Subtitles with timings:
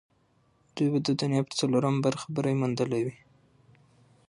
[0.75, 3.15] دوی به د دنیا پر څلورمه برخه بری موندلی وي.